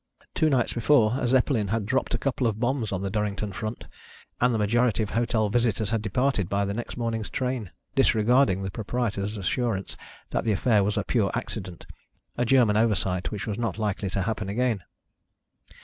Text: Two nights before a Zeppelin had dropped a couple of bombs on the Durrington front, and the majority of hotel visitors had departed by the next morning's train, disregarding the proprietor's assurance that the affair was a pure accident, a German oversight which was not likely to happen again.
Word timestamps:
Two 0.33 0.49
nights 0.49 0.73
before 0.73 1.19
a 1.19 1.27
Zeppelin 1.27 1.67
had 1.67 1.85
dropped 1.85 2.15
a 2.15 2.17
couple 2.17 2.47
of 2.47 2.59
bombs 2.59 2.91
on 2.91 3.03
the 3.03 3.11
Durrington 3.11 3.51
front, 3.51 3.85
and 4.39 4.51
the 4.51 4.57
majority 4.57 5.03
of 5.03 5.11
hotel 5.11 5.47
visitors 5.49 5.91
had 5.91 6.01
departed 6.01 6.49
by 6.49 6.65
the 6.65 6.73
next 6.73 6.97
morning's 6.97 7.29
train, 7.29 7.69
disregarding 7.93 8.63
the 8.63 8.71
proprietor's 8.71 9.37
assurance 9.37 9.95
that 10.31 10.43
the 10.43 10.53
affair 10.53 10.83
was 10.83 10.97
a 10.97 11.03
pure 11.03 11.29
accident, 11.35 11.85
a 12.35 12.45
German 12.45 12.77
oversight 12.77 13.29
which 13.29 13.45
was 13.45 13.59
not 13.59 13.77
likely 13.77 14.09
to 14.09 14.23
happen 14.23 14.49
again. 14.49 14.83